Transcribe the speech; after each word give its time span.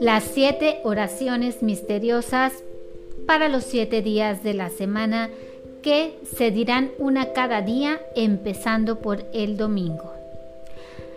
Las 0.00 0.24
siete 0.24 0.78
oraciones 0.84 1.62
misteriosas 1.62 2.52
para 3.26 3.48
los 3.48 3.64
siete 3.64 4.00
días 4.00 4.42
de 4.42 4.54
la 4.54 4.70
semana 4.70 5.30
que 5.82 6.14
se 6.36 6.50
dirán 6.50 6.92
una 6.98 7.32
cada 7.32 7.62
día 7.62 8.00
empezando 8.14 9.00
por 9.00 9.24
el 9.32 9.56
domingo. 9.56 10.12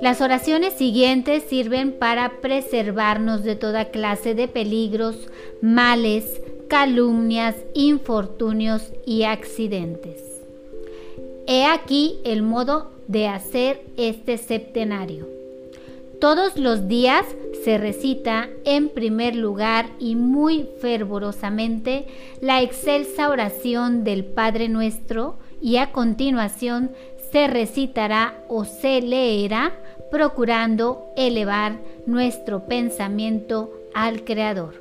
Las 0.00 0.20
oraciones 0.20 0.72
siguientes 0.72 1.44
sirven 1.44 1.92
para 1.92 2.40
preservarnos 2.40 3.44
de 3.44 3.56
toda 3.56 3.90
clase 3.90 4.34
de 4.34 4.48
peligros, 4.48 5.28
males, 5.60 6.40
calumnias, 6.68 7.54
infortunios 7.74 8.92
y 9.06 9.24
accidentes. 9.24 10.31
He 11.46 11.64
aquí 11.64 12.18
el 12.24 12.42
modo 12.42 12.90
de 13.08 13.28
hacer 13.28 13.82
este 13.96 14.38
septenario. 14.38 15.26
Todos 16.20 16.56
los 16.56 16.86
días 16.86 17.26
se 17.64 17.78
recita 17.78 18.48
en 18.64 18.88
primer 18.88 19.34
lugar 19.34 19.86
y 19.98 20.14
muy 20.14 20.68
fervorosamente 20.80 22.06
la 22.40 22.62
excelsa 22.62 23.28
oración 23.28 24.04
del 24.04 24.24
Padre 24.24 24.68
Nuestro 24.68 25.34
y 25.60 25.78
a 25.78 25.90
continuación 25.90 26.92
se 27.32 27.48
recitará 27.48 28.34
o 28.48 28.64
se 28.64 29.00
leerá 29.00 29.72
procurando 30.12 31.06
elevar 31.16 31.78
nuestro 32.06 32.66
pensamiento 32.66 33.72
al 33.94 34.22
Creador. 34.22 34.74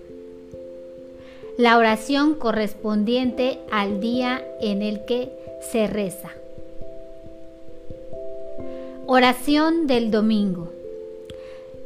La 1.58 1.78
oración 1.78 2.36
correspondiente 2.36 3.60
al 3.72 4.00
día 4.00 4.44
en 4.62 4.82
el 4.82 5.05
que 5.05 5.32
se 5.72 5.88
reza. 5.88 6.30
Oración 9.14 9.88
del 9.88 10.10
domingo. 10.10 10.72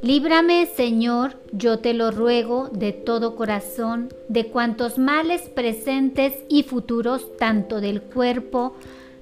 Líbrame, 0.03 0.67
Señor, 0.67 1.33
yo 1.51 1.79
te 1.79 1.95
lo 1.95 2.11
ruego 2.11 2.69
de 2.71 2.91
todo 2.91 3.35
corazón, 3.35 4.13
de 4.27 4.45
cuantos 4.45 4.99
males 4.99 5.41
presentes 5.49 6.33
y 6.49 6.61
futuros, 6.61 7.35
tanto 7.39 7.81
del 7.81 8.03
cuerpo, 8.03 8.75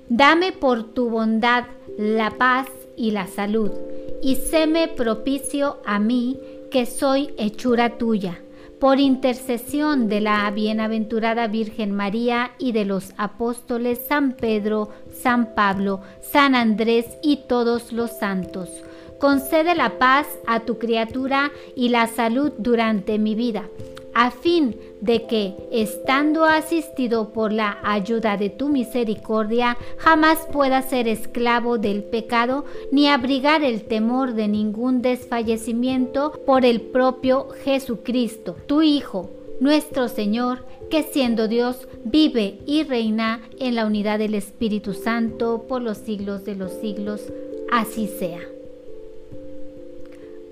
dame 0.09 0.51
por 0.51 0.83
tu 0.83 1.09
bondad 1.09 1.63
la 1.97 2.31
paz 2.31 2.67
y 2.97 3.11
la 3.11 3.27
salud, 3.27 3.71
y 4.21 4.35
séme 4.35 4.89
propicio 4.89 5.77
a 5.85 5.97
mí, 5.97 6.37
que 6.71 6.85
soy 6.85 7.33
hechura 7.37 7.97
tuya, 7.97 8.41
por 8.83 8.99
intercesión 8.99 10.09
de 10.09 10.19
la 10.19 10.51
bienaventurada 10.51 11.47
Virgen 11.47 11.93
María 11.93 12.51
y 12.59 12.73
de 12.73 12.83
los 12.83 13.13
apóstoles 13.15 13.97
San 14.09 14.33
Pedro, 14.33 14.89
San 15.21 15.55
Pablo, 15.55 16.01
San 16.19 16.53
Andrés 16.53 17.05
y 17.23 17.45
todos 17.47 17.93
los 17.93 18.11
santos. 18.11 18.69
Concede 19.21 19.73
la 19.73 19.97
paz 19.99 20.27
a 20.47 20.59
tu 20.59 20.79
criatura 20.79 21.49
y 21.77 21.87
la 21.87 22.07
salud 22.07 22.51
durante 22.57 23.19
mi 23.19 23.35
vida, 23.35 23.69
a 24.13 24.31
fin 24.31 24.75
de 25.01 25.25
que, 25.25 25.55
estando 25.71 26.45
asistido 26.45 27.33
por 27.33 27.51
la 27.51 27.79
ayuda 27.83 28.37
de 28.37 28.49
tu 28.49 28.69
misericordia, 28.69 29.77
jamás 29.97 30.47
pueda 30.51 30.81
ser 30.81 31.07
esclavo 31.07 31.77
del 31.77 32.03
pecado 32.03 32.65
ni 32.91 33.07
abrigar 33.07 33.63
el 33.63 33.83
temor 33.83 34.33
de 34.33 34.47
ningún 34.47 35.01
desfallecimiento 35.01 36.31
por 36.45 36.65
el 36.65 36.81
propio 36.81 37.47
Jesucristo, 37.63 38.55
tu 38.67 38.81
Hijo, 38.81 39.29
nuestro 39.59 40.07
Señor, 40.07 40.65
que 40.89 41.03
siendo 41.03 41.47
Dios 41.47 41.87
vive 42.03 42.59
y 42.65 42.83
reina 42.83 43.41
en 43.59 43.75
la 43.75 43.85
unidad 43.85 44.19
del 44.19 44.35
Espíritu 44.35 44.93
Santo 44.93 45.65
por 45.67 45.81
los 45.81 45.97
siglos 45.97 46.45
de 46.45 46.55
los 46.55 46.71
siglos. 46.73 47.21
Así 47.71 48.07
sea. 48.07 48.39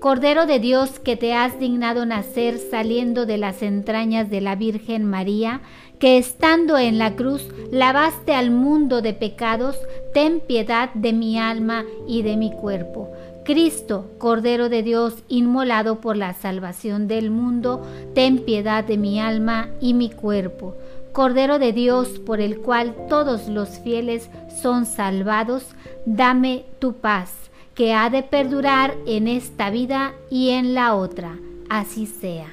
Cordero 0.02 0.46
de 0.46 0.58
Dios 0.58 0.98
que 0.98 1.16
te 1.16 1.32
has 1.32 1.60
dignado 1.60 2.04
nacer 2.06 2.58
saliendo 2.58 3.24
de 3.24 3.38
las 3.38 3.62
entrañas 3.62 4.28
de 4.30 4.40
la 4.40 4.56
Virgen 4.56 5.04
María, 5.04 5.60
que 6.00 6.18
estando 6.18 6.76
en 6.76 6.98
la 6.98 7.14
cruz 7.14 7.46
lavaste 7.70 8.34
al 8.34 8.50
mundo 8.50 9.00
de 9.00 9.14
pecados, 9.14 9.76
ten 10.12 10.40
piedad 10.40 10.92
de 10.94 11.12
mi 11.12 11.38
alma 11.38 11.84
y 12.08 12.22
de 12.22 12.36
mi 12.36 12.50
cuerpo. 12.50 13.12
Cristo, 13.44 14.10
Cordero 14.18 14.68
de 14.68 14.82
Dios, 14.82 15.22
inmolado 15.28 16.00
por 16.00 16.16
la 16.16 16.34
salvación 16.34 17.06
del 17.06 17.30
mundo, 17.30 17.86
ten 18.12 18.40
piedad 18.40 18.82
de 18.82 18.98
mi 18.98 19.20
alma 19.20 19.68
y 19.80 19.94
mi 19.94 20.10
cuerpo. 20.10 20.74
Cordero 21.12 21.60
de 21.60 21.72
Dios, 21.72 22.18
por 22.18 22.40
el 22.40 22.58
cual 22.58 22.96
todos 23.08 23.46
los 23.46 23.78
fieles 23.78 24.30
son 24.60 24.84
salvados, 24.84 25.64
dame 26.06 26.64
tu 26.80 26.94
paz 26.94 27.41
que 27.74 27.94
ha 27.94 28.10
de 28.10 28.22
perdurar 28.22 28.94
en 29.06 29.28
esta 29.28 29.70
vida 29.70 30.14
y 30.30 30.50
en 30.50 30.74
la 30.74 30.94
otra. 30.94 31.38
Así 31.68 32.06
sea. 32.06 32.52